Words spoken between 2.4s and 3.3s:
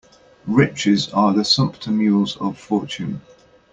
fortune.